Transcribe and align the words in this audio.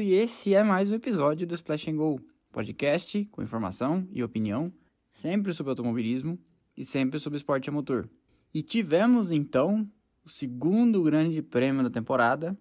E 0.00 0.14
esse 0.14 0.54
é 0.54 0.62
mais 0.62 0.90
um 0.90 0.94
episódio 0.94 1.46
do 1.46 1.54
Splash 1.54 1.88
and 1.88 1.96
Go, 1.96 2.18
podcast 2.50 3.22
com 3.26 3.42
informação 3.42 4.08
e 4.10 4.24
opinião, 4.24 4.72
sempre 5.12 5.52
sobre 5.52 5.68
automobilismo 5.68 6.38
e 6.74 6.82
sempre 6.82 7.18
sobre 7.18 7.36
esporte 7.36 7.68
a 7.68 7.72
motor. 7.72 8.08
E 8.54 8.62
tivemos 8.62 9.30
então 9.30 9.86
o 10.24 10.30
segundo 10.30 11.02
grande 11.02 11.42
prêmio 11.42 11.82
da 11.82 11.90
temporada, 11.90 12.58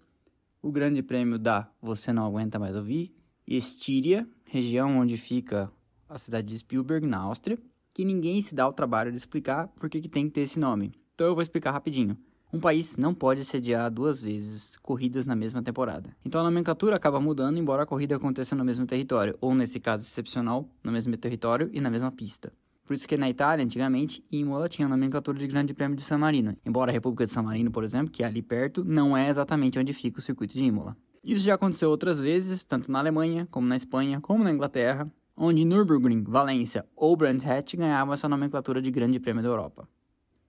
o 0.62 0.70
grande 0.70 1.02
prêmio 1.02 1.40
da 1.40 1.72
Você 1.82 2.12
Não 2.12 2.26
Aguenta 2.26 2.60
Mais 2.60 2.76
Ouvir, 2.76 3.16
Estíria, 3.48 4.28
região 4.44 4.98
onde 4.98 5.16
fica 5.16 5.72
a 6.10 6.18
cidade 6.18 6.48
de 6.48 6.60
Spielberg, 6.60 7.08
na 7.08 7.20
Áustria, 7.20 7.58
que 7.94 8.04
ninguém 8.04 8.42
se 8.42 8.54
dá 8.54 8.68
o 8.68 8.74
trabalho 8.74 9.10
de 9.10 9.18
explicar 9.18 9.70
por 9.70 9.90
que 9.90 10.02
tem 10.10 10.26
que 10.26 10.34
ter 10.34 10.42
esse 10.42 10.60
nome. 10.60 10.92
Então 11.14 11.28
eu 11.28 11.34
vou 11.34 11.42
explicar 11.42 11.72
rapidinho. 11.72 12.18
Um 12.56 12.60
país 12.62 12.96
não 12.96 13.14
pode 13.14 13.44
sediar 13.44 13.92
duas 13.92 14.22
vezes 14.22 14.78
corridas 14.78 15.26
na 15.26 15.36
mesma 15.36 15.62
temporada. 15.62 16.16
Então 16.24 16.40
a 16.40 16.44
nomenclatura 16.46 16.96
acaba 16.96 17.20
mudando, 17.20 17.58
embora 17.58 17.84
a 17.84 17.86
corrida 17.86 18.16
aconteça 18.16 18.56
no 18.56 18.64
mesmo 18.64 18.86
território, 18.86 19.38
ou 19.42 19.54
nesse 19.54 19.78
caso 19.78 20.08
excepcional, 20.08 20.66
no 20.82 20.90
mesmo 20.90 21.18
território 21.18 21.70
e 21.74 21.82
na 21.82 21.90
mesma 21.90 22.10
pista. 22.14 22.54
Por 22.86 22.94
isso 22.94 23.10
que 23.10 23.18
na 23.18 23.30
Itália, 23.30 23.66
antigamente, 23.66 24.24
Imola 24.32 24.70
tinha 24.70 24.86
a 24.86 24.90
nomenclatura 24.90 25.38
de 25.38 25.48
Grande 25.48 25.74
Prêmio 25.74 25.98
de 25.98 26.04
San 26.04 26.18
Marino, 26.18 26.56
embora 26.66 26.92
a 26.92 26.94
República 26.94 27.26
de 27.26 27.32
San 27.34 27.44
Marino, 27.44 27.72
por 27.72 27.84
exemplo, 27.84 28.10
que 28.10 28.24
é 28.24 28.26
ali 28.26 28.42
perto, 28.42 28.86
não 28.86 29.18
é 29.18 29.30
exatamente 29.30 29.78
onde 29.78 29.92
fica 29.92 30.20
o 30.20 30.22
circuito 30.22 30.54
de 30.54 30.64
Imola. 30.64 30.96
Isso 31.22 31.44
já 31.44 31.56
aconteceu 31.56 31.90
outras 31.90 32.22
vezes, 32.22 32.64
tanto 32.64 32.90
na 32.90 33.00
Alemanha, 33.00 33.50
como 33.52 33.68
na 33.68 33.76
Espanha, 33.76 34.22
como 34.22 34.46
na 34.46 34.52
Inglaterra, 34.54 35.12
onde 35.36 35.66
Nürburgring, 35.66 36.24
Valência 36.24 36.86
ou 36.96 37.18
Brands 37.18 37.46
Hatch 37.46 37.76
ganhavam 37.76 38.14
essa 38.14 38.30
nomenclatura 38.30 38.82
de 38.82 38.92
Grande 38.92 39.20
Prêmio 39.20 39.44
da 39.44 39.50
Europa. 39.50 39.90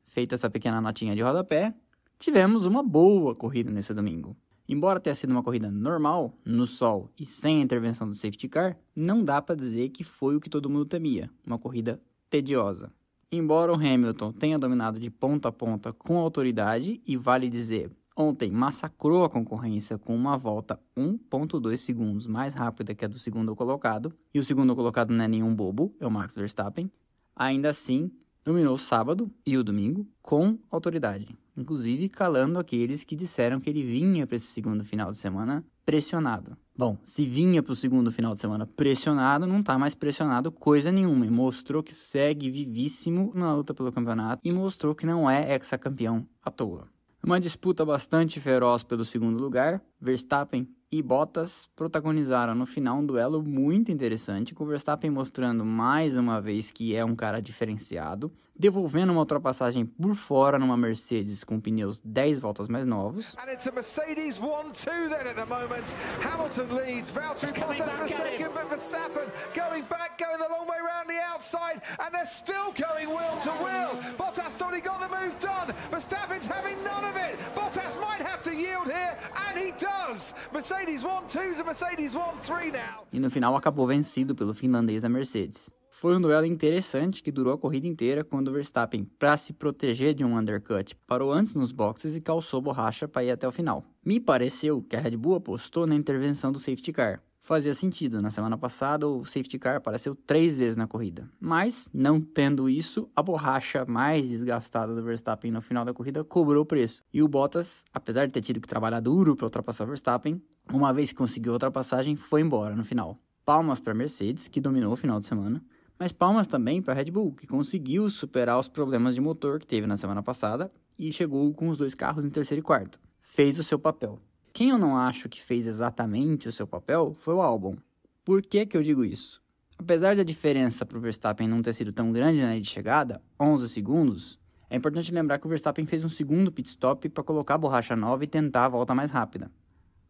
Feita 0.05 0.37
essa 0.37 0.49
pequena 0.49 0.81
notinha 0.81 1.17
de 1.17 1.21
rodapé, 1.21 1.75
Tivemos 2.19 2.65
uma 2.65 2.83
boa 2.83 3.35
corrida 3.35 3.71
nesse 3.71 3.93
domingo. 3.93 4.35
Embora 4.69 4.99
tenha 4.99 5.15
sido 5.15 5.31
uma 5.31 5.43
corrida 5.43 5.71
normal, 5.71 6.37
no 6.45 6.67
sol 6.67 7.11
e 7.21 7.27
sem 7.27 7.59
a 7.59 7.63
intervenção 7.63 8.09
do 8.09 8.15
safety 8.15 8.49
car, 8.49 8.77
não 8.97 9.23
dá 9.23 9.41
para 9.41 9.55
dizer 9.55 9.91
que 9.91 10.03
foi 10.03 10.35
o 10.35 10.41
que 10.41 10.51
todo 10.51 10.71
mundo 10.71 10.87
temia, 10.87 11.31
uma 11.47 11.59
corrida 11.59 12.01
tediosa. 12.29 12.91
Embora 13.31 13.71
o 13.71 13.77
Hamilton 13.77 14.33
tenha 14.33 14.59
dominado 14.59 14.99
de 14.99 15.11
ponta 15.11 15.49
a 15.49 15.53
ponta 15.53 15.93
com 15.93 16.17
autoridade 16.17 17.01
e 17.07 17.17
vale 17.17 17.51
dizer, 17.51 17.93
ontem 18.17 18.51
massacrou 18.51 19.23
a 19.23 19.31
concorrência 19.31 19.99
com 19.99 20.17
uma 20.17 20.39
volta 20.39 20.81
1.2 20.97 21.77
segundos 21.77 22.27
mais 22.27 22.55
rápida 22.55 22.95
que 22.95 23.05
a 23.05 23.09
do 23.09 23.19
segundo 23.19 23.55
colocado, 23.55 24.13
e 24.33 24.39
o 24.39 24.45
segundo 24.45 24.75
colocado 24.75 25.13
não 25.13 25.25
é 25.25 25.29
nenhum 25.29 25.55
bobo, 25.55 25.95
é 26.01 26.07
o 26.07 26.11
Max 26.11 26.35
Verstappen, 26.35 26.91
ainda 27.37 27.69
assim 27.69 28.11
dominou 28.47 28.73
o 28.75 28.79
sábado 28.79 29.31
e 29.45 29.59
o 29.59 29.63
domingo 29.63 30.07
com 30.23 30.59
autoridade 30.71 31.37
inclusive 31.57 32.09
calando 32.09 32.59
aqueles 32.59 33.03
que 33.03 33.17
disseram 33.17 33.59
que 33.59 33.71
ele 33.71 33.83
vinha 33.83 34.27
para 34.27 34.37
esse 34.37 34.47
segundo 34.47 34.85
final 34.85 35.11
de 35.11 35.17
semana 35.17 35.65
pressionado. 35.85 36.57
Bom, 36.77 36.99
se 37.03 37.25
vinha 37.25 37.63
para 37.63 37.73
o 37.73 37.77
segundo 37.77 38.13
final 38.13 38.35
de 38.35 38.41
semana 38.41 38.67
pressionado, 38.67 39.47
não 39.47 39.61
está 39.61 39.79
mais 39.79 39.95
pressionado 39.95 40.53
coisa 40.53 40.93
nenhuma. 40.93 41.25
E 41.25 41.31
mostrou 41.31 41.83
que 41.83 41.95
segue 41.95 42.51
vivíssimo 42.51 43.33
na 43.35 43.55
luta 43.55 43.73
pelo 43.73 43.93
campeonato 43.93 44.43
e 44.45 44.53
mostrou 44.53 44.95
que 44.95 45.07
não 45.07 45.31
é 45.31 45.55
ex-campeão 45.55 46.27
à 46.43 46.51
toa. 46.51 46.89
Uma 47.25 47.41
disputa 47.41 47.85
bastante 47.85 48.41
feroz 48.41 48.83
pelo 48.85 49.05
segundo 49.05 49.39
lugar, 49.41 49.83
Verstappen 50.01 50.69
e 50.91 51.03
Bottas 51.03 51.69
protagonizaram 51.75 52.55
no 52.55 52.65
final 52.65 52.99
um 52.99 53.07
duelo 53.07 53.43
muito 53.43 53.91
interessante, 53.91 54.55
com 54.55 54.65
Verstappen 54.65 55.11
mostrando 55.11 55.65
mais 55.65 56.17
uma 56.17 56.41
vez 56.41 56.71
que 56.71 56.95
é 56.95 57.05
um 57.05 57.17
cara 57.17 57.41
diferenciado, 57.43 58.33
devolvendo 58.57 59.13
uma 59.13 59.21
ultrapassagem 59.21 59.85
por 59.85 60.15
fora 60.15 60.59
numa 60.59 60.77
Mercedes 60.77 61.43
com 61.43 61.61
pneus 61.61 62.01
10 62.05 62.39
voltas 62.39 62.69
mais 62.69 62.87
novos. 62.87 63.35
And 63.35 63.53
it's 63.53 63.67
a 63.67 63.73
Mercedes 63.73 64.39
1-2 64.39 65.09
then 65.11 65.27
at 65.27 65.35
the 65.35 65.45
moment. 65.45 65.97
Hamilton 66.23 66.77
leads, 66.77 67.11
Valtteri 67.11 67.53
Bottas 67.53 67.99
the 67.99 68.09
second, 68.09 68.55
but 68.55 68.69
Verstappen 68.71 69.27
going 69.55 69.83
back, 69.89 70.17
going 70.19 70.39
the 70.39 70.49
long 70.49 70.69
way 70.69 70.79
around 70.79 71.09
the 71.09 71.21
outside, 71.35 71.83
and 71.99 72.15
they're 72.15 72.25
still 72.25 72.73
going 72.73 73.09
wheel 73.09 73.37
to 73.43 73.51
wheel. 73.51 73.91
Bottas 74.17 74.57
thought 74.57 74.75
he 74.75 74.81
got 74.81 75.01
the 75.01 75.09
move 75.09 75.37
done. 75.41 75.75
Verstappen's 75.91 76.47
having 76.47 76.83
none 76.85 77.05
of 77.05 77.17
it. 77.17 77.37
Bottas 77.57 78.01
might 78.01 78.23
have 78.23 78.43
to 78.45 78.55
yield 78.55 78.87
here, 78.87 79.19
and 79.49 79.59
he 79.59 79.73
does. 79.73 80.33
Mercedes 80.53 80.76
1-2 80.85 81.65
Mercedes 81.65 82.15
1-3 82.15 82.73
now. 82.73 83.07
E 83.13 83.19
no 83.19 83.31
final 83.31 83.57
acabou 83.57 83.87
vencido 83.87 84.35
pelo 84.35 84.55
finlandês 84.55 85.03
da 85.03 85.09
Mercedes. 85.09 85.71
Foi 85.91 86.15
um 86.15 86.21
duelo 86.21 86.45
interessante 86.45 87.23
que 87.23 87.33
durou 87.33 87.55
a 87.55 87.59
corrida 87.59 87.87
inteira 87.87 88.23
quando 88.23 88.49
o 88.49 88.53
Verstappen, 88.53 89.05
para 89.19 89.37
se 89.39 89.55
proteger 89.55 90.13
de 90.15 90.23
um 90.23 90.37
undercut, 90.37 90.95
parou 91.07 91.33
antes 91.33 91.55
nos 91.55 91.73
boxes 91.73 92.15
e 92.15 92.21
calçou 92.21 92.61
borracha 92.61 93.09
para 93.09 93.25
ir 93.25 93.31
até 93.31 93.49
o 93.49 93.53
final. 93.53 93.83
Me 94.05 94.21
pareceu 94.21 94.83
que 94.83 94.95
a 94.95 95.01
Red 95.01 95.17
Bull 95.17 95.37
apostou 95.37 95.87
na 95.87 95.95
intervenção 95.95 96.53
do 96.53 96.59
safety 96.59 96.93
car. 96.93 97.23
Fazia 97.47 97.73
sentido, 97.75 98.21
na 98.21 98.29
semana 98.29 98.59
passada 98.59 99.07
o 99.07 99.25
safety 99.25 99.57
car 99.57 99.77
apareceu 99.77 100.17
três 100.17 100.59
vezes 100.59 100.77
na 100.77 100.89
corrida. 100.89 101.31
Mas, 101.39 101.89
não 101.95 102.21
tendo 102.21 102.69
isso, 102.69 103.09
a 103.15 103.23
borracha 103.23 103.85
mais 103.87 104.29
desgastada 104.29 104.93
do 104.93 105.01
Verstappen 105.05 105.53
no 105.53 105.61
final 105.61 105.85
da 105.85 105.95
corrida 105.95 106.25
cobrou 106.25 106.65
o 106.65 106.67
preço. 106.67 107.05
E 107.15 107.23
o 107.23 107.29
Bottas, 107.29 107.85
apesar 107.95 108.27
de 108.27 108.33
ter 108.33 108.41
tido 108.41 108.61
que 108.61 108.67
trabalhar 108.67 108.99
duro 108.99 109.37
para 109.37 109.47
ultrapassar 109.47 109.85
o 109.85 109.87
Verstappen, 109.87 110.43
uma 110.73 110.93
vez 110.93 111.11
que 111.11 111.19
conseguiu 111.19 111.53
a 111.53 111.55
ultrapassagem, 111.55 112.17
foi 112.17 112.41
embora 112.41 112.75
no 112.75 112.85
final. 112.85 113.17
Palmas 113.45 113.79
para 113.79 113.93
a 113.93 113.97
Mercedes, 113.97 114.49
que 114.49 114.61
dominou 114.61 114.93
o 114.93 114.97
final 114.97 115.21
de 115.21 115.27
semana, 115.27 115.65
mas 115.97 116.11
palmas 116.11 116.49
também 116.49 116.83
para 116.83 116.95
a 116.95 116.97
Red 116.97 117.13
Bull, 117.13 117.33
que 117.33 117.47
conseguiu 117.47 118.11
superar 118.11 118.59
os 118.59 118.67
problemas 118.67 119.15
de 119.15 119.21
motor 119.21 119.61
que 119.61 119.67
teve 119.69 119.87
na 119.87 119.97
semana 119.97 120.21
passada 120.21 120.69
e 120.99 121.13
chegou 121.13 121.55
com 121.55 121.69
os 121.69 121.77
dois 121.77 121.95
carros 121.95 122.25
em 122.25 122.29
terceiro 122.29 122.59
e 122.59 122.65
quarto. 122.65 122.99
Fez 123.21 123.57
o 123.57 123.63
seu 123.63 123.79
papel. 123.79 124.19
Quem 124.57 124.71
eu 124.71 124.79
não 124.79 124.97
acho 124.97 125.29
que 125.29 125.43
fez 125.43 125.67
exatamente 125.67 126.49
o 126.49 126.53
seu 126.53 126.67
papel 126.67 127.15
foi 127.21 127.35
o 127.35 127.43
Albon. 127.43 127.77
Por 128.25 128.41
que, 128.41 128.65
que 128.65 128.75
eu 128.75 128.83
digo 128.83 129.05
isso? 129.05 129.43
Apesar 129.77 130.17
da 130.17 130.23
diferença 130.23 130.87
para 130.87 130.97
o 130.97 131.01
Verstappen 131.03 131.47
não 131.47 131.61
ter 131.61 131.75
sido 131.75 131.93
tão 131.93 132.11
grande 132.11 132.41
na 132.41 132.59
de 132.59 132.67
chegada, 132.67 133.21
11 133.39 133.69
segundos, 133.69 134.41
é 134.71 134.77
importante 134.77 135.13
lembrar 135.13 135.39
que 135.39 135.45
o 135.45 135.49
Verstappen 135.51 135.85
fez 135.85 136.07
um 136.07 136.09
segundo 136.09 136.51
pit 136.51 136.71
stop 136.71 137.07
para 137.11 137.23
colocar 137.23 137.57
a 137.57 137.59
borracha 137.59 137.95
nova 137.95 138.25
e 138.25 138.27
tentar 138.27 138.65
a 138.65 138.69
volta 138.71 138.95
mais 138.95 139.11
rápida. 139.11 139.51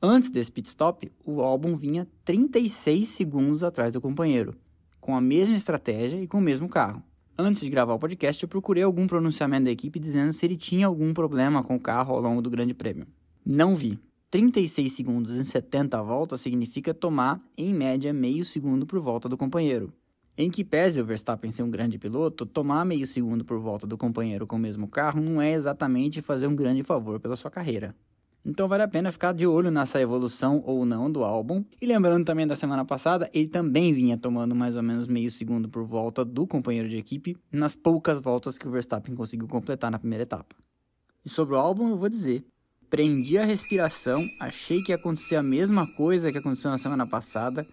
Antes 0.00 0.30
desse 0.30 0.52
pit 0.52 0.68
stop, 0.68 1.10
o 1.24 1.42
Albon 1.42 1.74
vinha 1.74 2.06
36 2.24 3.08
segundos 3.08 3.64
atrás 3.64 3.94
do 3.94 4.00
companheiro, 4.00 4.54
com 5.00 5.16
a 5.16 5.20
mesma 5.20 5.56
estratégia 5.56 6.22
e 6.22 6.28
com 6.28 6.38
o 6.38 6.40
mesmo 6.40 6.68
carro. 6.68 7.02
Antes 7.36 7.62
de 7.62 7.68
gravar 7.68 7.94
o 7.94 7.98
podcast, 7.98 8.40
eu 8.40 8.48
procurei 8.48 8.84
algum 8.84 9.08
pronunciamento 9.08 9.64
da 9.64 9.72
equipe 9.72 9.98
dizendo 9.98 10.32
se 10.32 10.46
ele 10.46 10.56
tinha 10.56 10.86
algum 10.86 11.12
problema 11.12 11.64
com 11.64 11.74
o 11.74 11.80
carro 11.80 12.14
ao 12.14 12.20
longo 12.20 12.40
do 12.40 12.48
Grande 12.48 12.74
Prêmio. 12.74 13.08
Não 13.44 13.74
vi. 13.74 13.98
36 14.36 14.92
segundos 14.92 15.34
em 15.34 15.42
70 15.42 16.02
voltas 16.02 16.42
significa 16.42 16.92
tomar, 16.92 17.40
em 17.56 17.72
média, 17.72 18.12
meio 18.12 18.44
segundo 18.44 18.84
por 18.84 19.00
volta 19.00 19.30
do 19.30 19.36
companheiro. 19.38 19.90
Em 20.36 20.50
que 20.50 20.62
pese 20.62 21.00
o 21.00 21.06
Verstappen 21.06 21.50
ser 21.50 21.62
um 21.62 21.70
grande 21.70 21.98
piloto, 21.98 22.44
tomar 22.44 22.84
meio 22.84 23.06
segundo 23.06 23.46
por 23.46 23.58
volta 23.58 23.86
do 23.86 23.96
companheiro 23.96 24.46
com 24.46 24.56
o 24.56 24.58
mesmo 24.58 24.88
carro 24.88 25.22
não 25.22 25.40
é 25.40 25.52
exatamente 25.52 26.20
fazer 26.20 26.46
um 26.46 26.54
grande 26.54 26.82
favor 26.82 27.18
pela 27.18 27.34
sua 27.34 27.50
carreira. 27.50 27.96
Então 28.44 28.68
vale 28.68 28.82
a 28.82 28.88
pena 28.88 29.10
ficar 29.10 29.32
de 29.32 29.46
olho 29.46 29.70
nessa 29.70 30.02
evolução 30.02 30.62
ou 30.66 30.84
não 30.84 31.10
do 31.10 31.24
álbum. 31.24 31.64
E 31.80 31.86
lembrando 31.86 32.26
também 32.26 32.46
da 32.46 32.56
semana 32.56 32.84
passada, 32.84 33.30
ele 33.32 33.48
também 33.48 33.90
vinha 33.94 34.18
tomando 34.18 34.54
mais 34.54 34.76
ou 34.76 34.82
menos 34.82 35.08
meio 35.08 35.30
segundo 35.30 35.66
por 35.66 35.82
volta 35.82 36.26
do 36.26 36.46
companheiro 36.46 36.90
de 36.90 36.98
equipe 36.98 37.38
nas 37.50 37.74
poucas 37.74 38.20
voltas 38.20 38.58
que 38.58 38.68
o 38.68 38.70
Verstappen 38.70 39.14
conseguiu 39.14 39.48
completar 39.48 39.90
na 39.90 39.98
primeira 39.98 40.24
etapa. 40.24 40.54
E 41.24 41.30
sobre 41.30 41.54
o 41.54 41.58
álbum 41.58 41.88
eu 41.88 41.96
vou 41.96 42.10
dizer, 42.10 42.44
prendi 42.88 43.38
a 43.38 43.44
respiração, 43.44 44.24
achei 44.40 44.82
que 44.82 44.92
ia 44.92 44.96
acontecer 44.96 45.36
a 45.36 45.42
mesma 45.42 45.86
coisa 45.86 46.30
que 46.30 46.38
aconteceu 46.38 46.70
na 46.70 46.78
semana 46.78 47.06
passada, 47.06 47.66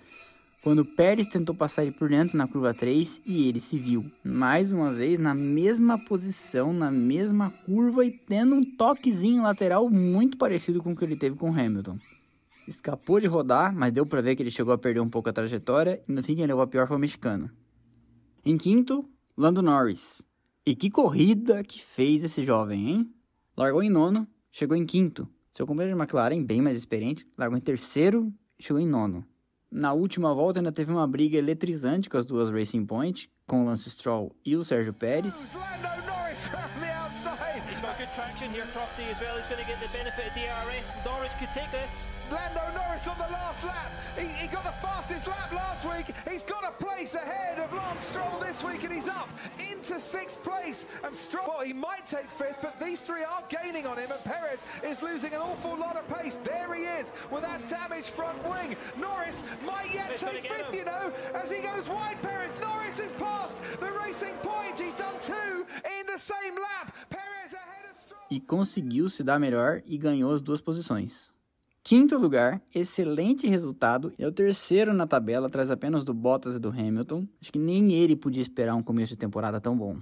quando 0.64 0.86
Pérez 0.86 1.28
tentou 1.28 1.54
passar 1.54 1.84
ele 1.84 1.92
por 1.92 2.08
dentro 2.08 2.38
na 2.38 2.48
curva 2.48 2.74
3 2.74 3.22
e 3.26 3.50
ele 3.50 3.60
se 3.60 3.78
viu, 3.78 4.10
mais 4.24 4.72
uma 4.72 4.94
vez, 4.94 5.20
na 5.20 5.36
mesma 5.36 5.98
posição, 5.98 6.72
na 6.72 6.90
mesma 6.90 7.52
curva 7.66 8.06
e 8.06 8.12
tendo 8.12 8.56
um 8.56 8.64
toquezinho 8.64 9.44
lateral 9.44 9.90
muito 9.90 10.38
parecido 10.38 10.82
com 10.82 10.94
o 10.94 10.96
que 10.96 11.04
ele 11.04 11.18
teve 11.18 11.36
com 11.36 11.54
Hamilton. 11.54 12.00
Escapou 12.66 13.20
de 13.20 13.28
rodar, 13.28 13.76
mas 13.76 13.92
deu 13.92 14.06
para 14.06 14.22
ver 14.22 14.38
que 14.38 14.44
ele 14.44 14.50
chegou 14.50 14.74
a 14.74 14.78
perder 14.78 15.02
um 15.02 15.10
pouco 15.10 15.30
a 15.30 15.34
trajetória 15.34 16.02
e 16.08 16.14
no 16.14 16.24
fim 16.24 16.34
quem 16.34 16.46
levou 16.46 16.64
a 16.64 16.68
pior 16.68 16.88
foi 16.88 16.96
o 16.96 17.00
mexicano. 17.00 17.52
Em 18.46 18.58
quinto, 18.58 19.06
Lando 19.38 19.62
Norris. 19.62 20.24
E 20.66 20.74
que 20.74 20.90
corrida 20.90 21.62
que 21.62 21.84
fez 21.84 22.24
esse 22.24 22.42
jovem, 22.42 22.90
hein? 22.90 23.14
Largou 23.58 23.84
em 23.84 23.90
nono, 23.90 24.26
chegou 24.54 24.78
em 24.78 24.86
quinto. 24.86 25.28
Seu 25.52 25.68
companheiro 25.68 25.98
de 25.98 26.02
McLaren, 26.02 26.42
bem 26.44 26.62
mais 26.62 26.78
experiente, 26.78 27.28
largou 27.38 27.58
em 27.58 27.62
terceiro 27.62 28.32
e 28.58 28.64
chegou 28.64 28.80
em 28.80 28.88
nono. 28.88 29.26
Na 29.70 29.92
última 29.92 30.34
volta 30.34 30.60
ainda 30.60 30.72
teve 30.72 30.92
uma 30.92 31.08
briga 31.08 31.38
eletrizante 31.38 32.10
com 32.10 32.18
as 32.18 32.26
duas 32.26 32.50
Racing 32.50 32.86
Point, 32.86 33.30
com 33.48 33.64
o 33.64 33.66
Lance 33.66 33.90
Stroll 33.90 34.36
e 34.46 34.56
o 34.56 34.64
Sérgio 34.64 34.94
Pérez. 34.94 35.54
Action 38.44 38.54
here. 38.56 38.66
Crofty 38.74 39.10
as 39.12 39.20
well 39.22 39.38
is 39.38 39.48
going 39.48 39.62
to 39.62 39.68
get 39.68 39.80
the 39.80 39.88
benefit 39.96 40.28
of 40.28 40.34
DRS. 40.34 41.06
Norwich 41.06 41.32
could 41.40 41.52
take 41.52 41.72
this. 41.72 42.04
Lando 42.32 42.62
Norris 42.74 43.08
on 43.08 43.18
the 43.18 43.32
last 43.32 43.64
lap. 43.64 43.92
He, 44.18 44.26
he, 44.26 44.48
got 44.48 44.64
the 44.64 44.72
fastest 44.86 45.28
lap 45.28 45.52
last 45.52 45.86
week. 45.86 46.16
He's 46.30 46.44
got 46.44 46.64
a 46.64 46.72
place 46.84 47.16
ahead 47.16 47.60
of 47.60 47.72
Lance 47.74 48.06
Stroll 48.06 48.40
this 48.40 48.64
week, 48.64 48.84
and 48.84 48.94
he's 48.94 49.08
up 49.08 49.30
into 49.60 50.00
sixth 50.00 50.42
place. 50.44 50.86
And 51.04 51.14
Stroll, 51.16 51.46
well, 51.48 51.66
he 51.66 51.74
might 51.74 52.06
take 52.06 52.30
fifth, 52.30 52.58
but 52.62 52.80
these 52.80 53.02
three 53.02 53.24
are 53.24 53.44
gaining 53.50 53.86
on 53.86 53.98
him, 53.98 54.10
and 54.12 54.24
Perez 54.24 54.64
is 54.84 55.02
losing 55.02 55.34
an 55.34 55.42
awful 55.42 55.78
lot 55.78 55.96
of 55.98 56.08
pace. 56.08 56.38
There 56.44 56.74
he 56.74 56.84
is 56.84 57.12
with 57.30 57.42
that 57.42 57.68
damaged 57.68 58.10
front 58.10 58.42
wing. 58.48 58.76
Norris 58.98 59.44
might 59.66 59.94
yet 59.94 60.12
It's 60.12 60.24
take 60.24 60.50
fifth, 60.50 60.74
you 60.74 60.86
know, 60.86 61.12
as 61.36 61.52
he 61.52 61.62
goes 61.62 61.90
wide. 61.90 62.22
Perez, 62.22 62.56
Norris 62.62 63.00
is 63.00 63.12
past 63.14 63.62
the 63.80 63.92
racing 63.92 64.36
point. 64.42 64.80
He's 64.80 64.94
done 64.94 65.16
two 65.22 65.66
in 66.00 66.08
the 66.08 66.18
same 66.18 66.56
lap. 66.56 66.96
E 68.34 68.40
conseguiu 68.40 69.08
se 69.10 69.24
dar 69.24 69.40
melhor 69.40 69.84
e 69.86 69.96
ganhou 69.96 70.34
as 70.34 70.42
duas 70.42 70.60
posições. 70.60 71.32
Quinto 71.84 72.18
lugar, 72.18 72.62
excelente 72.74 73.46
resultado, 73.46 74.12
é 74.18 74.26
o 74.26 74.32
terceiro 74.32 74.94
na 74.94 75.06
tabela, 75.06 75.48
atrás 75.48 75.70
apenas 75.70 76.04
do 76.04 76.14
Bottas 76.14 76.56
e 76.56 76.60
do 76.60 76.70
Hamilton. 76.70 77.28
Acho 77.40 77.52
que 77.52 77.60
nem 77.60 77.92
ele 77.92 78.16
podia 78.16 78.42
esperar 78.42 78.74
um 78.74 78.82
começo 78.82 79.12
de 79.12 79.18
temporada 79.18 79.62
tão 79.62 79.78
bom. 79.78 79.98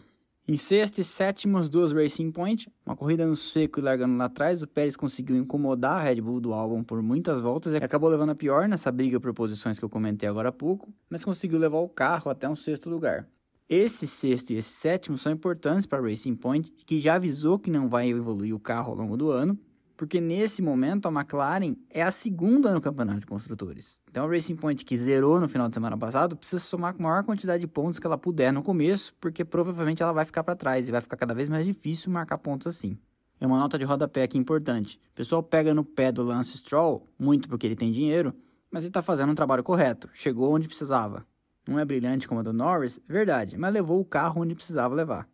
Em 0.48 0.56
sexto 0.56 1.00
e 1.00 1.04
sétimo, 1.04 1.57
as 1.57 1.68
duas 1.68 1.92
Racing 1.92 2.31
Point, 2.31 2.72
uma 2.86 2.95
corrida 2.95 3.25
no 3.25 3.36
seco 3.36 3.80
e 3.80 3.81
largando 3.81 4.16
lá 4.16 4.25
atrás, 4.25 4.63
o 4.63 4.68
Pérez 4.68 4.95
conseguiu 4.95 5.36
incomodar 5.36 5.98
a 5.98 6.04
Red 6.04 6.22
Bull 6.22 6.39
do 6.39 6.54
Albon 6.54 6.83
por 6.83 7.01
muitas 7.01 7.42
voltas 7.42 7.74
e 7.74 7.78
acabou 7.78 8.10
levando 8.10 8.30
a 8.30 8.36
pior 8.36 8.68
nessa 8.68 8.92
briga 8.92 9.19
por 9.19 9.33
posições 9.33 9.78
que 9.78 9.83
eu 9.83 9.89
comentei 9.89 10.30
agora 10.30 10.50
há 10.50 10.54
pouco, 10.54 10.94
mas 11.10 11.25
conseguiu 11.25 11.60
levar 11.60 11.80
o 11.80 11.89
carro 11.89 12.31
até 12.31 12.48
um 12.48 12.56
sexto 12.56 12.89
lugar. 12.89 13.28
Esse 13.73 14.06
sexto 14.06 14.50
e 14.50 14.57
esse 14.57 14.68
sétimo 14.68 15.18
são 15.18 15.31
importantes 15.31 15.85
para 15.85 16.01
Racing 16.01 16.35
Point, 16.35 16.69
que 16.85 17.00
já 17.00 17.15
avisou 17.15 17.57
que 17.57 17.71
não 17.71 17.88
vai 17.88 18.09
evoluir 18.09 18.53
o 18.53 18.59
carro 18.59 18.91
ao 18.91 18.97
longo 18.97 19.15
do 19.15 19.31
ano, 19.31 19.57
porque 19.95 20.19
nesse 20.19 20.62
momento 20.62 21.07
a 21.07 21.09
McLaren 21.09 21.77
é 21.89 22.03
a 22.03 22.12
segunda 22.12 22.73
no 22.73 22.81
campeonato 22.81 23.21
de 23.21 23.25
construtores. 23.25 24.01
Então 24.09 24.25
a 24.25 24.29
Racing 24.29 24.57
Point, 24.57 24.83
que 24.83 24.97
zerou 24.97 25.39
no 25.39 25.47
final 25.47 25.69
de 25.69 25.75
semana 25.75 25.97
passado, 25.97 26.35
precisa 26.35 26.62
somar 26.62 26.94
com 26.94 27.01
a 27.06 27.09
maior 27.12 27.23
quantidade 27.23 27.62
de 27.62 27.68
pontos 27.68 27.97
que 27.97 28.06
ela 28.06 28.18
puder 28.18 28.51
no 28.51 28.62
começo, 28.62 29.13
porque 29.21 29.45
provavelmente 29.45 30.03
ela 30.03 30.12
vai 30.12 30.25
ficar 30.25 30.44
para 30.44 30.53
trás 30.53 30.89
e 30.89 30.91
vai 30.91 31.00
ficar 31.00 31.15
cada 31.15 31.33
vez 31.33 31.47
mais 31.47 31.65
difícil 31.65 32.12
marcar 32.12 32.39
pontos 32.39 32.68
assim. 32.68 32.97
É 33.39 33.47
uma 33.47 33.57
nota 33.57 33.79
de 33.79 33.85
rodapé 33.85 34.23
aqui 34.23 34.38
importante. 34.38 35.00
O 35.13 35.15
pessoal 35.15 35.41
pega 35.41 35.73
no 35.73 35.85
pé 35.85 36.12
do 36.12 36.23
Lance 36.23 36.57
Stroll, 36.57 37.07
muito 37.18 37.47
porque 37.47 37.68
ele 37.68 37.77
tem 37.77 37.89
dinheiro, 37.89 38.33
mas 38.69 38.83
ele 38.83 38.89
está 38.89 39.01
fazendo 39.01 39.31
um 39.31 39.35
trabalho 39.35 39.63
correto, 39.63 40.09
chegou 40.13 40.53
onde 40.53 40.68
precisava. 40.68 41.25
Não 41.68 41.80
é 41.80 41.86
brilhante 41.86 42.28
como 42.28 42.40
a 42.40 42.44
do 42.44 42.54
Norris, 42.54 43.00
verdade, 43.08 43.58
mas 43.58 43.74
levou 43.74 44.00
o 44.00 44.06
carro 44.06 44.42
onde 44.42 44.56
precisava 44.56 44.96
levar. 44.96 45.28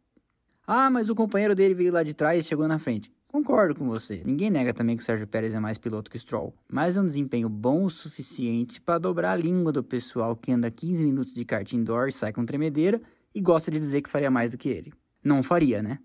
Ah, 0.66 0.90
mas 0.90 1.10
o 1.10 1.16
companheiro 1.16 1.56
dele 1.56 1.74
veio 1.74 1.94
lá 1.94 2.04
de 2.04 2.14
trás 2.14 2.44
e 2.44 2.48
chegou 2.48 2.68
na 2.68 2.78
frente. 2.78 3.12
Concordo 3.28 3.76
com 3.76 3.88
você. 3.88 4.22
Ninguém 4.26 4.50
nega 4.50 4.74
também 4.74 4.98
que 4.98 5.04
o 5.04 5.06
Sérgio 5.06 5.28
Pérez 5.28 5.54
é 5.54 5.60
mais 5.60 5.78
piloto 5.78 6.10
que 6.10 6.18
Stroll, 6.18 6.54
mas 6.68 6.98
é 6.98 7.02
um 7.02 7.06
desempenho 7.06 7.48
bom 7.48 7.86
o 7.86 7.90
suficiente 7.90 8.82
para 8.82 8.98
dobrar 8.98 9.34
a 9.34 9.36
língua 9.36 9.72
do 9.72 9.84
pessoal 9.84 10.36
que 10.36 10.52
anda 10.52 10.72
15 10.72 11.04
minutos 11.04 11.34
de 11.34 11.46
kart 11.46 11.72
indoor, 11.74 12.12
sai 12.12 12.34
com 12.34 12.46
tremedeira 12.46 13.02
e 13.36 13.42
gosta 13.42 13.70
de 13.70 13.80
dizer 13.80 14.02
que 14.02 14.10
faria 14.10 14.32
mais 14.32 14.52
do 14.52 14.58
que 14.58 14.70
ele. 14.70 14.94
Não 15.24 15.44
faria, 15.44 15.82
né? 15.82 16.00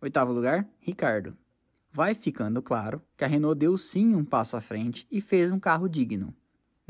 Oitavo 0.00 0.32
lugar, 0.32 0.66
Ricardo. 0.78 1.36
Vai 1.92 2.14
ficando 2.14 2.62
claro 2.62 3.02
que 3.16 3.24
a 3.24 3.26
Renault 3.26 3.58
deu 3.58 3.76
sim 3.76 4.14
um 4.14 4.24
passo 4.24 4.56
à 4.56 4.60
frente 4.60 5.06
e 5.10 5.20
fez 5.20 5.50
um 5.50 5.58
carro 5.58 5.88
digno. 5.88 6.34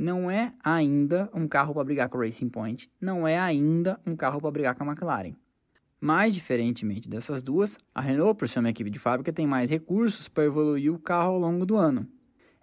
Não 0.02 0.30
é 0.30 0.54
ainda 0.64 1.28
um 1.34 1.46
carro 1.46 1.74
para 1.74 1.84
brigar 1.84 2.08
com 2.08 2.16
a 2.16 2.24
Racing 2.24 2.48
Point, 2.48 2.90
não 2.98 3.28
é 3.28 3.38
ainda 3.38 4.00
um 4.06 4.16
carro 4.16 4.40
para 4.40 4.50
brigar 4.50 4.74
com 4.74 4.82
a 4.82 4.86
McLaren. 4.86 5.34
Mais 6.00 6.32
diferentemente 6.32 7.06
dessas 7.06 7.42
duas, 7.42 7.76
a 7.94 8.00
Renault, 8.00 8.38
por 8.38 8.48
ser 8.48 8.60
uma 8.60 8.70
equipe 8.70 8.88
de 8.88 8.98
fábrica, 8.98 9.30
tem 9.30 9.46
mais 9.46 9.68
recursos 9.68 10.26
para 10.26 10.46
evoluir 10.46 10.90
o 10.90 10.98
carro 10.98 11.32
ao 11.32 11.38
longo 11.38 11.66
do 11.66 11.76
ano. 11.76 12.08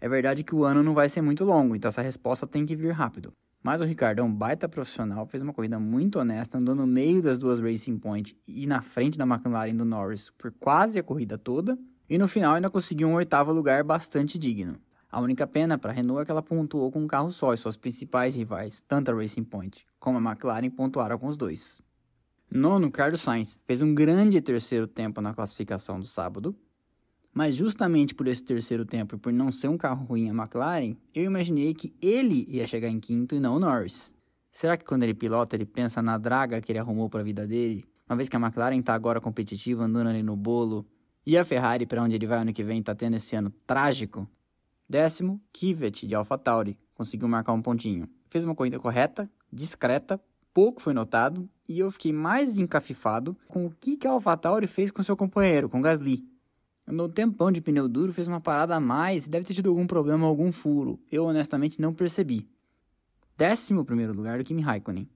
É 0.01 0.09
verdade 0.09 0.43
que 0.43 0.55
o 0.55 0.63
ano 0.63 0.81
não 0.81 0.95
vai 0.95 1.09
ser 1.09 1.21
muito 1.21 1.45
longo, 1.45 1.75
então 1.75 1.89
essa 1.89 2.01
resposta 2.01 2.47
tem 2.47 2.65
que 2.65 2.75
vir 2.75 2.91
rápido. 2.91 3.31
Mas 3.61 3.81
o 3.81 3.85
Ricardo 3.85 4.17
é 4.17 4.23
um 4.23 4.33
baita 4.33 4.67
profissional, 4.67 5.27
fez 5.27 5.43
uma 5.43 5.53
corrida 5.53 5.79
muito 5.79 6.17
honesta, 6.17 6.57
andou 6.57 6.73
no 6.73 6.87
meio 6.87 7.21
das 7.21 7.37
duas 7.37 7.59
Racing 7.59 7.99
Point 7.99 8.35
e 8.47 8.65
na 8.65 8.81
frente 8.81 9.15
da 9.15 9.25
McLaren 9.25 9.75
do 9.75 9.85
Norris 9.85 10.31
por 10.31 10.51
quase 10.53 10.97
a 10.97 11.03
corrida 11.03 11.37
toda, 11.37 11.77
e 12.09 12.17
no 12.17 12.27
final 12.27 12.55
ainda 12.55 12.71
conseguiu 12.71 13.07
um 13.07 13.13
oitavo 13.13 13.53
lugar 13.53 13.83
bastante 13.83 14.39
digno. 14.39 14.79
A 15.09 15.21
única 15.21 15.47
pena 15.47 15.77
para 15.77 15.91
a 15.91 15.93
Renault 15.93 16.21
é 16.21 16.25
que 16.25 16.31
ela 16.31 16.41
pontuou 16.41 16.91
com 16.91 16.99
um 16.99 17.07
carro 17.07 17.31
só 17.31 17.53
e 17.53 17.57
suas 17.57 17.77
principais 17.77 18.35
rivais, 18.35 18.81
tanto 18.81 19.09
a 19.09 19.13
Racing 19.13 19.45
Point 19.45 19.85
como 19.99 20.17
a 20.17 20.21
McLaren, 20.21 20.69
pontuaram 20.69 21.17
com 21.17 21.27
os 21.27 21.37
dois. 21.37 21.81
Nono, 22.51 22.91
Carlos 22.91 23.21
Sainz 23.21 23.59
fez 23.65 23.81
um 23.81 23.93
grande 23.93 24.41
terceiro 24.41 24.87
tempo 24.87 25.21
na 25.21 25.33
classificação 25.33 25.99
do 25.99 26.05
sábado, 26.05 26.55
mas 27.33 27.55
justamente 27.55 28.15
por 28.15 28.27
esse 28.27 28.43
terceiro 28.43 28.85
tempo 28.85 29.15
e 29.15 29.19
por 29.19 29.31
não 29.31 29.51
ser 29.51 29.67
um 29.67 29.77
carro 29.77 30.05
ruim 30.05 30.29
a 30.29 30.33
McLaren, 30.33 30.95
eu 31.13 31.23
imaginei 31.23 31.73
que 31.73 31.93
ele 32.01 32.45
ia 32.49 32.65
chegar 32.65 32.89
em 32.89 32.99
quinto 32.99 33.35
e 33.35 33.39
não 33.39 33.55
o 33.55 33.59
Norris. 33.59 34.13
Será 34.51 34.75
que 34.75 34.85
quando 34.85 35.03
ele 35.03 35.13
pilota 35.13 35.55
ele 35.55 35.65
pensa 35.65 36.01
na 36.01 36.17
draga 36.17 36.59
que 36.59 36.71
ele 36.71 36.79
arrumou 36.79 37.09
para 37.09 37.21
a 37.21 37.23
vida 37.23 37.45
dele? 37.45 37.85
Uma 38.09 38.15
vez 38.15 38.27
que 38.27 38.35
a 38.35 38.39
McLaren 38.39 38.79
está 38.79 38.93
agora 38.93 39.21
competitiva, 39.21 39.83
andando 39.83 40.07
ali 40.07 40.23
no 40.23 40.35
bolo, 40.35 40.85
e 41.25 41.37
a 41.37 41.43
Ferrari, 41.43 41.85
para 41.85 42.01
onde 42.01 42.15
ele 42.15 42.25
vai 42.25 42.39
ano 42.39 42.53
que 42.53 42.63
vem, 42.63 42.79
está 42.79 42.95
tendo 42.95 43.17
esse 43.17 43.35
ano 43.35 43.51
trágico? 43.67 44.27
Décimo, 44.89 45.41
Kivet 45.51 46.07
de 46.07 46.15
AlphaTauri, 46.15 46.77
conseguiu 46.95 47.27
marcar 47.27 47.53
um 47.53 47.61
pontinho. 47.61 48.07
Fez 48.29 48.43
uma 48.43 48.55
corrida 48.55 48.79
correta, 48.79 49.29
discreta, 49.51 50.19
pouco 50.53 50.81
foi 50.81 50.93
notado, 50.93 51.49
e 51.67 51.79
eu 51.79 51.91
fiquei 51.91 52.13
mais 52.13 52.57
encafifado 52.57 53.37
com 53.47 53.65
o 53.65 53.71
que, 53.79 53.97
que 53.97 54.07
a 54.07 54.11
AlphaTauri 54.11 54.65
fez 54.65 54.89
com 54.89 55.03
seu 55.03 55.17
companheiro, 55.17 55.69
com 55.69 55.81
Gasly. 55.81 56.25
Um 56.87 57.09
tempão 57.09 57.51
de 57.51 57.59
pneu 57.59 57.89
duro, 57.89 58.13
fez 58.13 58.29
uma 58.29 58.39
parada 58.39 58.75
a 58.75 58.79
mais, 58.79 59.27
deve 59.27 59.45
ter 59.45 59.53
tido 59.53 59.69
algum 59.69 59.85
problema, 59.85 60.25
algum 60.25 60.53
furo. 60.53 60.97
Eu 61.11 61.25
honestamente 61.25 61.81
não 61.81 61.93
percebi. 61.93 62.47
Décimo 63.35 63.83
primeiro 63.83 64.13
lugar 64.13 64.37
do 64.37 64.43
Kimi 64.43 64.61
Raikkonen. 64.61 65.09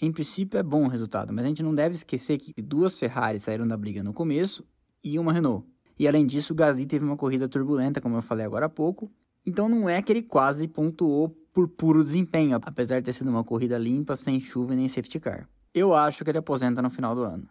Em 0.00 0.10
princípio 0.10 0.58
é 0.58 0.62
bom 0.62 0.86
o 0.86 0.88
resultado, 0.88 1.30
mas 1.30 1.44
a 1.44 1.48
gente 1.48 1.62
não 1.62 1.74
deve 1.74 1.94
esquecer 1.94 2.38
que 2.38 2.62
duas 2.62 2.98
Ferraris 2.98 3.42
saíram 3.42 3.68
da 3.68 3.76
briga 3.76 4.02
no 4.02 4.14
começo 4.14 4.66
e 5.04 5.18
uma 5.18 5.30
Renault. 5.30 5.66
E 6.00 6.08
além 6.08 6.26
disso, 6.26 6.54
o 6.54 6.56
Gasly 6.56 6.86
teve 6.86 7.04
uma 7.04 7.14
corrida 7.14 7.46
turbulenta, 7.46 8.00
como 8.00 8.16
eu 8.16 8.22
falei 8.22 8.46
agora 8.46 8.64
há 8.64 8.68
pouco. 8.70 9.12
Então 9.44 9.68
não 9.68 9.86
é 9.86 10.00
que 10.00 10.10
ele 10.10 10.22
quase 10.22 10.66
pontuou 10.66 11.28
por 11.52 11.68
puro 11.68 12.02
desempenho, 12.02 12.58
apesar 12.62 13.00
de 13.00 13.04
ter 13.04 13.12
sido 13.12 13.28
uma 13.28 13.44
corrida 13.44 13.76
limpa, 13.76 14.16
sem 14.16 14.40
chuva 14.40 14.72
e 14.72 14.76
nem 14.76 14.88
safety 14.88 15.20
car. 15.20 15.46
Eu 15.74 15.94
acho 15.94 16.24
que 16.24 16.30
ele 16.30 16.38
aposenta 16.38 16.80
no 16.80 16.88
final 16.88 17.14
do 17.14 17.20
ano. 17.20 17.46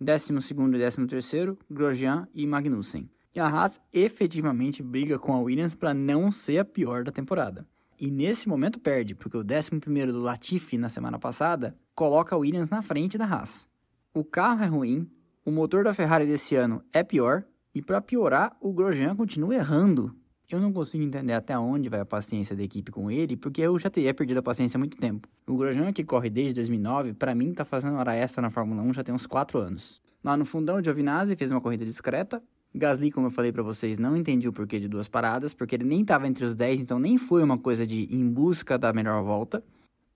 12 0.00 0.32
e 0.32 0.54
13 0.54 1.06
terceiro, 1.06 1.58
Grosjean 1.70 2.26
e 2.32 2.46
Magnussen. 2.46 3.10
E 3.34 3.38
a 3.38 3.46
Haas 3.46 3.78
efetivamente 3.92 4.82
briga 4.82 5.18
com 5.18 5.34
a 5.34 5.40
Williams 5.40 5.74
para 5.74 5.92
não 5.92 6.32
ser 6.32 6.60
a 6.60 6.64
pior 6.64 7.04
da 7.04 7.12
temporada. 7.12 7.68
E 8.00 8.10
nesse 8.10 8.48
momento 8.48 8.80
perde, 8.80 9.14
porque 9.14 9.36
o 9.36 9.42
11 9.42 10.06
do 10.10 10.22
Latifi 10.22 10.78
na 10.78 10.88
semana 10.88 11.18
passada 11.18 11.76
coloca 11.94 12.34
a 12.34 12.38
Williams 12.38 12.70
na 12.70 12.80
frente 12.80 13.18
da 13.18 13.26
Haas. 13.26 13.68
O 14.14 14.24
carro 14.24 14.64
é 14.64 14.66
ruim, 14.66 15.06
o 15.44 15.50
motor 15.50 15.84
da 15.84 15.92
Ferrari 15.92 16.24
desse 16.24 16.56
ano 16.56 16.82
é 16.90 17.02
pior, 17.02 17.44
e 17.74 17.82
para 17.82 18.00
piorar, 18.00 18.56
o 18.60 18.72
Grosjean 18.72 19.16
continua 19.16 19.54
errando. 19.54 20.14
Eu 20.50 20.60
não 20.60 20.72
consigo 20.72 21.02
entender 21.02 21.32
até 21.32 21.58
onde 21.58 21.88
vai 21.88 22.00
a 22.00 22.04
paciência 22.04 22.54
da 22.54 22.62
equipe 22.62 22.92
com 22.92 23.10
ele, 23.10 23.36
porque 23.36 23.62
eu 23.62 23.78
já 23.78 23.90
teria 23.90 24.12
perdido 24.12 24.38
a 24.38 24.42
paciência 24.42 24.76
há 24.76 24.78
muito 24.78 24.96
tempo. 24.96 25.26
O 25.46 25.56
Grosjean, 25.56 25.92
que 25.92 26.04
corre 26.04 26.30
desde 26.30 26.54
2009, 26.54 27.14
para 27.14 27.34
mim 27.34 27.52
tá 27.52 27.64
fazendo 27.64 27.96
hora 27.96 28.14
extra 28.14 28.42
na 28.42 28.50
Fórmula 28.50 28.82
1 28.82 28.92
já 28.92 29.02
tem 29.02 29.14
uns 29.14 29.26
4 29.26 29.58
anos. 29.58 30.00
Lá 30.22 30.36
no 30.36 30.44
fundão, 30.44 30.76
o 30.76 30.82
Giovinazzi 30.82 31.34
fez 31.34 31.50
uma 31.50 31.60
corrida 31.60 31.84
discreta. 31.84 32.42
Gasly, 32.74 33.10
como 33.10 33.28
eu 33.28 33.30
falei 33.30 33.52
para 33.52 33.62
vocês, 33.62 33.98
não 33.98 34.16
entendi 34.16 34.48
o 34.48 34.52
porquê 34.52 34.78
de 34.78 34.88
duas 34.88 35.08
paradas, 35.08 35.54
porque 35.54 35.74
ele 35.76 35.84
nem 35.84 36.02
estava 36.02 36.26
entre 36.26 36.44
os 36.44 36.54
10, 36.54 36.80
então 36.80 36.98
nem 36.98 37.16
foi 37.16 37.42
uma 37.42 37.58
coisa 37.58 37.86
de 37.86 38.08
em 38.14 38.28
busca 38.28 38.76
da 38.76 38.92
melhor 38.92 39.22
volta. 39.22 39.62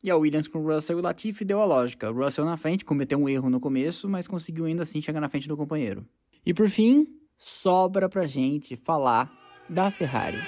E 0.03 0.11
a 0.11 0.17
Williams 0.17 0.47
com 0.47 0.61
o 0.61 0.67
Russell 0.73 0.99
e 0.99 1.01
o 1.01 1.03
Latifi 1.03 1.45
deu 1.45 1.61
a 1.61 1.65
lógica. 1.65 2.11
O 2.11 2.15
Russell 2.15 2.45
na 2.45 2.57
frente, 2.57 2.85
cometeu 2.85 3.19
um 3.19 3.29
erro 3.29 3.51
no 3.51 3.59
começo, 3.59 4.09
mas 4.09 4.29
conseguiu 4.29 4.65
ainda 4.65 4.83
assim 4.83 5.01
chegar 5.01 5.21
na 5.21 5.29
frente 5.29 5.49
do 5.49 5.57
companheiro. 5.57 6.07
E 6.47 6.55
por 6.55 6.69
fim, 6.69 7.07
sobra 7.39 8.09
pra 8.09 8.27
gente 8.27 8.75
falar 8.75 9.33
da 9.69 9.91
Ferrari. 9.93 10.39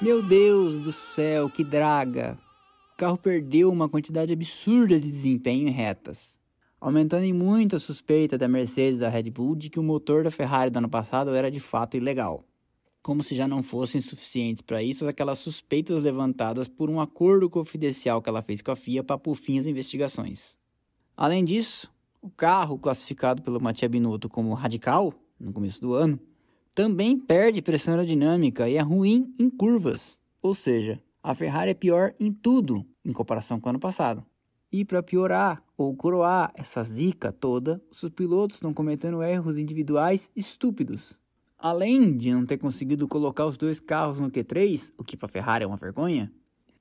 Meu 0.00 0.22
Deus 0.22 0.78
do 0.78 0.92
céu, 0.92 1.50
que 1.50 1.64
draga! 1.64 2.38
O 2.92 2.96
carro 2.96 3.18
perdeu 3.18 3.70
uma 3.72 3.88
quantidade 3.88 4.32
absurda 4.32 5.00
de 5.00 5.08
desempenho 5.08 5.66
em 5.66 5.70
retas, 5.70 6.38
aumentando 6.80 7.24
em 7.24 7.32
muito 7.32 7.74
a 7.74 7.80
suspeita 7.80 8.38
da 8.38 8.46
Mercedes 8.46 8.98
e 8.98 9.00
da 9.00 9.08
Red 9.08 9.30
Bull 9.30 9.56
de 9.56 9.68
que 9.68 9.80
o 9.80 9.82
motor 9.82 10.22
da 10.22 10.30
Ferrari 10.30 10.70
do 10.70 10.76
ano 10.76 10.88
passado 10.88 11.34
era 11.34 11.50
de 11.50 11.58
fato 11.58 11.96
ilegal. 11.96 12.44
Como 13.04 13.22
se 13.22 13.34
já 13.34 13.46
não 13.46 13.62
fossem 13.62 14.00
suficientes 14.00 14.62
para 14.62 14.82
isso 14.82 15.06
aquelas 15.06 15.38
suspeitas 15.38 16.02
levantadas 16.02 16.66
por 16.66 16.88
um 16.88 16.98
acordo 16.98 17.50
confidencial 17.50 18.22
que 18.22 18.30
ela 18.30 18.40
fez 18.40 18.62
com 18.62 18.70
a 18.70 18.76
FIA 18.76 19.04
para 19.04 19.18
por 19.18 19.34
fim 19.34 19.58
as 19.58 19.66
investigações. 19.66 20.56
Além 21.14 21.44
disso, 21.44 21.92
o 22.22 22.30
carro, 22.30 22.78
classificado 22.78 23.42
pelo 23.42 23.60
Mattia 23.60 23.90
Binotto 23.90 24.26
como 24.26 24.54
radical 24.54 25.12
no 25.38 25.52
começo 25.52 25.82
do 25.82 25.92
ano, 25.92 26.18
também 26.74 27.18
perde 27.18 27.60
pressão 27.60 27.92
aerodinâmica 27.92 28.70
e 28.70 28.76
é 28.76 28.80
ruim 28.80 29.34
em 29.38 29.50
curvas. 29.50 30.18
Ou 30.40 30.54
seja, 30.54 30.98
A 31.22 31.34
Ferrari 31.34 31.72
é 31.72 31.74
pior 31.74 32.14
em 32.18 32.32
tudo 32.32 32.86
em 33.04 33.12
comparação 33.12 33.60
com 33.60 33.68
o 33.68 33.70
ano 33.70 33.78
passado. 33.78 34.24
E 34.72 34.82
para 34.82 35.02
piorar 35.02 35.62
ou 35.76 35.94
coroar 35.94 36.50
essa 36.54 36.82
zica 36.82 37.30
toda, 37.30 37.82
os 37.90 38.08
pilotos 38.08 38.56
estão 38.56 38.72
cometendo 38.72 39.22
erros 39.22 39.58
individuais 39.58 40.30
estúpidos. 40.34 41.22
Além 41.64 42.14
de 42.14 42.30
não 42.30 42.44
ter 42.44 42.58
conseguido 42.58 43.08
colocar 43.08 43.46
os 43.46 43.56
dois 43.56 43.80
carros 43.80 44.20
no 44.20 44.30
Q3, 44.30 44.92
o 44.98 45.02
que 45.02 45.16
para 45.16 45.30
Ferrari 45.30 45.64
é 45.64 45.66
uma 45.66 45.78
vergonha, 45.78 46.30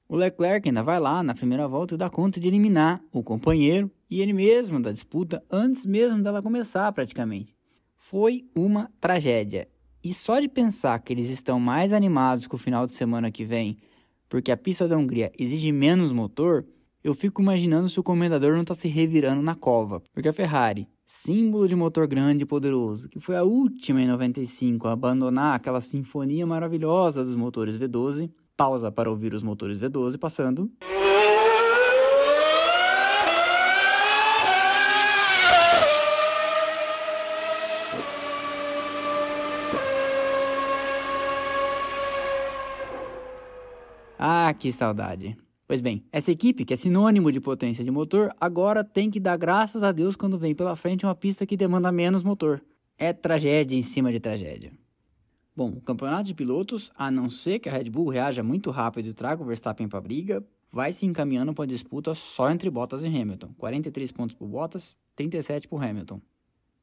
o 0.09 0.17
Leclerc 0.17 0.67
ainda 0.67 0.83
vai 0.83 0.99
lá 0.99 1.23
na 1.23 1.33
primeira 1.33 1.69
volta 1.69 1.95
e 1.95 1.97
dá 1.97 2.09
conta 2.09 2.37
de 2.37 2.49
eliminar 2.49 3.01
o 3.09 3.23
companheiro 3.23 3.89
e 4.09 4.21
ele 4.21 4.33
mesmo 4.33 4.81
da 4.81 4.91
disputa 4.91 5.41
antes 5.49 5.85
mesmo 5.85 6.21
dela 6.21 6.41
começar 6.41 6.91
praticamente. 6.91 7.55
Foi 7.95 8.45
uma 8.53 8.91
tragédia. 8.99 9.69
E 10.03 10.13
só 10.13 10.37
de 10.41 10.49
pensar 10.49 10.99
que 10.99 11.13
eles 11.13 11.29
estão 11.29 11.61
mais 11.61 11.93
animados 11.93 12.45
com 12.45 12.57
o 12.57 12.59
final 12.59 12.85
de 12.85 12.91
semana 12.91 13.31
que 13.31 13.45
vem, 13.45 13.77
porque 14.27 14.51
a 14.51 14.57
pista 14.57 14.85
da 14.85 14.97
Hungria 14.97 15.31
exige 15.39 15.71
menos 15.71 16.11
motor, 16.11 16.65
eu 17.01 17.15
fico 17.15 17.41
imaginando 17.41 17.87
se 17.87 18.01
o 18.01 18.03
comendador 18.03 18.55
não 18.55 18.63
está 18.63 18.73
se 18.73 18.89
revirando 18.89 19.41
na 19.41 19.55
cova. 19.55 20.03
Porque 20.11 20.27
a 20.27 20.33
Ferrari, 20.33 20.89
símbolo 21.05 21.67
de 21.67 21.75
motor 21.75 22.07
grande 22.07 22.43
e 22.43 22.48
poderoso, 22.48 23.10
que 23.10 23.19
foi 23.19 23.36
a 23.36 23.43
última 23.43 24.01
em 24.01 24.07
95 24.07 24.88
a 24.88 24.93
abandonar 24.93 25.55
aquela 25.55 25.81
sinfonia 25.81 26.45
maravilhosa 26.45 27.24
dos 27.24 27.36
motores 27.36 27.77
V12, 27.77 28.31
pausa 28.55 28.91
para 28.91 29.10
ouvir 29.10 29.33
os 29.33 29.43
motores 29.43 29.79
V12 29.79 30.17
passando. 30.17 30.72
Ah, 44.17 44.53
que 44.53 44.72
saudade. 44.72 45.36
Pois 45.67 45.79
bem, 45.79 46.03
essa 46.12 46.32
equipe, 46.32 46.65
que 46.65 46.74
é 46.74 46.77
sinônimo 46.77 47.32
de 47.32 47.39
potência 47.39 47.84
de 47.84 47.91
motor, 47.91 48.29
agora 48.39 48.84
tem 48.84 49.10
que 49.10 49.20
dar 49.20 49.38
graças 49.38 49.82
a 49.82 49.91
Deus 49.91 50.15
quando 50.15 50.38
vem 50.38 50.53
pela 50.53 50.75
frente 50.75 51.05
uma 51.05 51.15
pista 51.15 51.46
que 51.46 51.55
demanda 51.55 51.91
menos 51.91 52.24
motor. 52.24 52.62
É 52.98 53.13
tragédia 53.13 53.77
em 53.77 53.82
cima 53.82 54.12
de 54.12 54.20
tragédia. 54.20 54.72
Bom, 55.55 55.70
o 55.70 55.82
campeonato 55.82 56.24
de 56.24 56.34
pilotos, 56.34 56.91
a 56.96 57.10
não 57.10 57.29
ser 57.29 57.60
que 57.60 57.70
a 57.70 57.72
Red 57.72 57.89
Bull 57.89 58.10
reaja 58.10 58.43
muito 58.43 58.72
rápido 58.72 59.08
e 59.08 59.13
traga 59.13 59.41
o 59.41 59.46
Verstappen 59.46 59.88
para 59.88 60.00
a 60.00 60.01
briga, 60.01 60.43
vai 60.72 60.91
se 60.91 61.05
encaminhando 61.05 61.53
para 61.53 61.63
a 61.63 61.67
disputa 61.67 62.15
só 62.15 62.50
entre 62.50 62.70
Bottas 62.70 63.03
e 63.03 63.08
Hamilton. 63.08 63.53
43 63.58 64.12
pontos 64.12 64.36
para 64.36 64.48
Bottas, 64.48 64.98
37 65.15 65.67
para 65.67 65.89
Hamilton. 65.89 66.20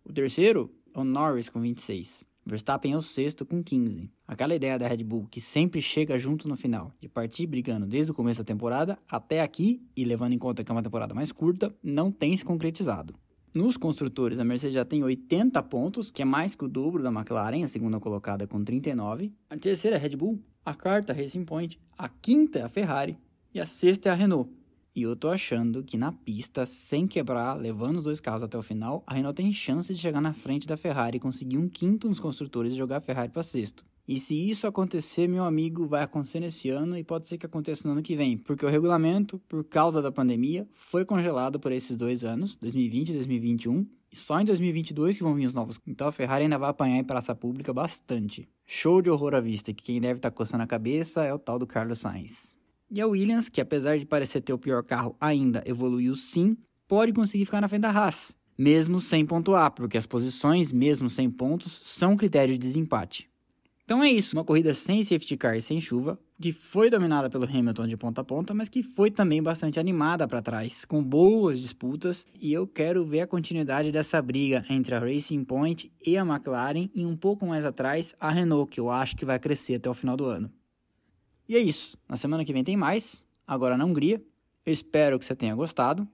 O 0.05 0.13
terceiro 0.13 0.73
é 0.95 0.99
o 1.01 1.05
Norris 1.05 1.49
com 1.49 1.61
26. 1.61 2.25
Verstappen 2.51 2.93
é 2.93 2.97
o 2.97 3.03
sexto 3.03 3.47
com 3.47 3.63
15. 3.63 4.11
Aquela 4.27 4.55
ideia 4.55 4.79
da 4.79 4.89
Red 4.89 5.05
Bull 5.05 5.29
que 5.31 5.41
sempre 5.41 5.81
chega 5.81 6.19
junto 6.19 6.49
no 6.49 6.57
final, 6.57 6.93
de 7.01 7.09
partir 7.09 7.47
brigando 7.47 7.87
desde 7.87 8.11
o 8.11 8.15
começo 8.15 8.41
da 8.41 8.45
temporada 8.45 8.99
até 9.09 9.41
aqui 9.41 9.81
e 9.97 10.05
levando 10.05 10.33
em 10.33 10.39
conta 10.39 10.65
que 10.65 10.71
é 10.71 10.75
uma 10.75 10.83
temporada 10.83 11.15
mais 11.15 11.31
curta, 11.31 11.73
não 11.83 12.11
tem 12.11 12.37
se 12.37 12.45
concretizado. 12.45 13.15
Nos 13.55 13.77
construtores, 13.77 14.39
a 14.39 14.45
Mercedes 14.45 14.75
já 14.75 14.85
tem 14.85 15.03
80 15.03 15.61
pontos, 15.65 16.11
que 16.11 16.23
é 16.23 16.25
mais 16.25 16.55
que 16.55 16.65
o 16.65 16.69
dobro 16.69 17.03
da 17.03 17.11
McLaren, 17.11 17.65
a 17.65 17.69
segunda 17.69 17.99
colocada 17.99 18.47
com 18.47 18.63
39. 18.63 19.33
A 19.49 19.57
terceira 19.57 19.97
é 19.97 19.99
a 19.99 20.03
Red 20.03 20.17
Bull, 20.17 20.41
a 20.65 20.75
quarta 20.75 21.13
a 21.13 21.17
Racing 21.17 21.45
Point, 21.45 21.81
a 21.97 22.09
quinta 22.09 22.59
é 22.59 22.63
a 22.63 22.69
Ferrari 22.69 23.19
e 23.55 23.61
a 23.61 23.67
sexta 23.67 24.09
é 24.09 24.13
a 24.13 24.15
Renault. 24.15 24.51
E 24.95 25.03
eu 25.03 25.15
tô 25.15 25.29
achando 25.29 25.85
que 25.85 25.97
na 25.97 26.11
pista, 26.11 26.67
sem 26.67 27.07
quebrar, 27.07 27.55
levando 27.55 27.99
os 27.99 28.05
dois 28.05 28.21
carros 28.21 28.43
até 28.43 28.59
o 28.59 28.63
final, 28.63 29.05
a 29.07 29.15
Renault 29.15 29.37
tem 29.37 29.53
chance 29.53 29.95
de 29.95 30.01
chegar 30.01 30.21
na 30.21 30.33
frente 30.33 30.67
da 30.67 30.77
Ferrari 30.77 31.17
e 31.17 31.21
conseguir 31.21 31.59
um 31.59 31.69
quinto 31.69 32.09
nos 32.09 32.19
construtores 32.19 32.73
e 32.73 32.77
jogar 32.77 32.97
a 32.97 33.01
Ferrari 33.01 33.31
para 33.31 33.43
sexto. 33.43 33.85
E 34.09 34.19
se 34.19 34.51
isso 34.51 34.67
acontecer, 34.67 35.29
meu 35.29 35.45
amigo, 35.45 35.87
vai 35.87 36.03
acontecer 36.03 36.41
nesse 36.41 36.69
ano 36.69 36.99
e 36.99 37.05
pode 37.05 37.29
ser 37.29 37.39
que 37.39 37.47
aconteça 37.47 37.87
no 37.87 37.93
ano 37.93 38.03
que 38.03 38.17
vem, 38.17 38.37
porque 38.37 38.67
o 38.67 38.69
regulamento, 38.69 39.39
por 39.49 39.63
causa 39.63 40.03
da 40.03 40.11
pandemia, 40.11 40.67
foi 40.75 41.05
congelado 41.05 41.61
por 41.61 41.71
esses 41.71 41.97
dois 41.97 42.25
anos, 42.25 42.57
2020 42.57 43.11
e 43.11 43.13
2021, 43.13 43.87
e 44.11 44.17
só 44.17 44.41
em 44.41 44.45
2022 44.45 45.17
que 45.17 45.23
vão 45.23 45.37
vir 45.37 45.47
os 45.47 45.55
novos. 45.55 45.79
Então 45.87 46.09
a 46.09 46.13
Ferrari 46.13 46.43
ainda 46.43 46.59
vai 46.59 46.71
apanhar 46.71 46.99
em 46.99 47.05
praça 47.05 47.33
pública 47.37 47.73
bastante. 47.73 48.49
Show 48.67 49.01
de 49.01 49.09
horror 49.09 49.37
à 49.37 49.41
vista, 49.41 49.73
que 49.73 49.85
quem 49.85 50.01
deve 50.01 50.19
estar 50.19 50.33
tá 50.33 50.37
coçando 50.37 50.65
a 50.65 50.67
cabeça 50.67 51.23
é 51.23 51.33
o 51.33 51.39
tal 51.39 51.61
do 51.61 51.67
Carlos 51.67 52.01
Sainz. 52.01 52.60
E 52.93 53.01
a 53.01 53.07
Williams, 53.07 53.49
que 53.49 53.61
apesar 53.61 53.97
de 53.99 54.05
parecer 54.05 54.41
ter 54.41 54.53
o 54.53 54.59
pior 54.59 54.83
carro 54.83 55.15
ainda, 55.21 55.63
evoluiu 55.65 56.17
sim, 56.17 56.57
pode 56.89 57.13
conseguir 57.13 57.45
ficar 57.45 57.61
na 57.61 57.69
frente 57.69 57.83
da 57.83 57.91
Haas, 57.91 58.37
mesmo 58.59 58.99
sem 58.99 59.25
pontuar, 59.25 59.71
porque 59.71 59.97
as 59.97 60.07
posições, 60.07 60.73
mesmo 60.73 61.09
sem 61.09 61.31
pontos, 61.31 61.71
são 61.71 62.17
critério 62.17 62.53
de 62.55 62.59
desempate. 62.59 63.31
Então 63.85 64.03
é 64.03 64.11
isso, 64.11 64.37
uma 64.37 64.45
corrida 64.45 64.75
sem 64.75 65.05
safety 65.05 65.37
car 65.37 65.57
e 65.57 65.63
sem 65.63 65.81
chuva, 65.81 66.19
que 66.41 66.53
foi 66.53 66.91
dominada 66.91 67.31
pelo 67.31 67.45
Hamilton 67.45 67.87
de 67.87 67.97
ponta 67.97 68.23
a 68.23 68.25
ponta, 68.25 68.53
mas 68.53 68.69
que 68.69 68.83
foi 68.83 69.09
também 69.09 69.41
bastante 69.41 69.79
animada 69.79 70.27
para 70.27 70.43
trás, 70.43 70.85
com 70.85 71.01
boas 71.01 71.61
disputas, 71.61 72.27
e 72.41 72.53
eu 72.53 72.67
quero 72.67 73.05
ver 73.05 73.21
a 73.21 73.27
continuidade 73.27 73.93
dessa 73.93 74.21
briga 74.21 74.65
entre 74.69 74.97
a 74.97 74.99
Racing 74.99 75.45
Point 75.45 75.93
e 76.05 76.19
a 76.19 76.25
McLaren 76.25 76.89
e 76.93 77.07
um 77.07 77.17
pouco 77.17 77.47
mais 77.47 77.65
atrás 77.65 78.17
a 78.19 78.31
Renault, 78.31 78.69
que 78.69 78.81
eu 78.81 78.91
acho 78.91 79.17
que 79.17 79.25
vai 79.25 79.39
crescer 79.39 79.77
até 79.77 79.89
o 79.89 79.95
final 79.95 80.17
do 80.17 80.25
ano. 80.25 80.51
E 81.51 81.57
é 81.57 81.59
isso. 81.59 81.99
Na 82.09 82.17
semana 82.17 82.45
que 82.45 82.53
vem 82.53 82.63
tem 82.63 82.77
mais. 82.77 83.27
Agora 83.45 83.77
na 83.77 83.85
Hungria. 83.85 84.23
Eu 84.65 84.73
espero 84.73 85.19
que 85.19 85.25
você 85.25 85.35
tenha 85.35 85.53
gostado. 85.53 86.07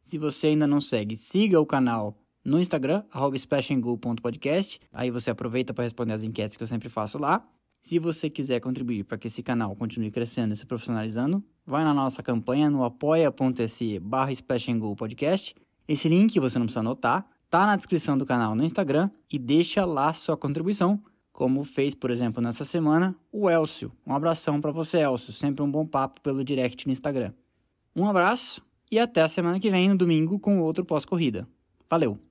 Se 0.00 0.16
você 0.16 0.46
ainda 0.46 0.64
não 0.64 0.80
segue, 0.80 1.16
siga 1.16 1.60
o 1.60 1.66
canal 1.66 2.16
no 2.44 2.60
Instagram, 2.60 3.02
splashandgo.podcast. 3.34 4.78
Aí 4.92 5.10
você 5.10 5.28
aproveita 5.28 5.74
para 5.74 5.82
responder 5.82 6.12
as 6.12 6.22
enquetes 6.22 6.56
que 6.56 6.62
eu 6.62 6.68
sempre 6.68 6.88
faço 6.88 7.18
lá. 7.18 7.44
Se 7.82 7.98
você 7.98 8.30
quiser 8.30 8.60
contribuir 8.60 9.02
para 9.02 9.18
que 9.18 9.26
esse 9.26 9.42
canal 9.42 9.74
continue 9.74 10.12
crescendo 10.12 10.54
e 10.54 10.56
se 10.56 10.64
profissionalizando, 10.64 11.42
vai 11.66 11.82
na 11.82 11.92
nossa 11.92 12.22
campanha 12.22 12.70
no 12.70 12.84
apoia.se 12.84 13.98
barra. 13.98 14.30
Esse 14.30 16.08
link 16.08 16.38
você 16.38 16.58
não 16.60 16.66
precisa 16.66 16.78
anotar, 16.78 17.28
tá 17.48 17.66
na 17.66 17.74
descrição 17.74 18.16
do 18.16 18.24
canal 18.24 18.54
no 18.54 18.62
Instagram 18.62 19.10
e 19.28 19.36
deixa 19.36 19.84
lá 19.84 20.12
sua 20.12 20.36
contribuição 20.36 21.02
como 21.32 21.64
fez, 21.64 21.94
por 21.94 22.10
exemplo, 22.10 22.42
nessa 22.42 22.64
semana 22.64 23.14
o 23.32 23.48
Elcio. 23.48 23.92
Um 24.06 24.14
abração 24.14 24.60
para 24.60 24.72
você, 24.72 24.98
Elcio. 24.98 25.32
Sempre 25.32 25.62
um 25.62 25.70
bom 25.70 25.86
papo 25.86 26.20
pelo 26.20 26.44
direct 26.44 26.86
no 26.86 26.92
Instagram. 26.92 27.32
Um 27.94 28.08
abraço 28.08 28.62
e 28.90 28.98
até 28.98 29.22
a 29.22 29.28
semana 29.28 29.60
que 29.60 29.70
vem, 29.70 29.88
no 29.88 29.96
domingo, 29.96 30.38
com 30.38 30.60
outro 30.60 30.84
pós-corrida. 30.84 31.48
Valeu! 31.88 32.29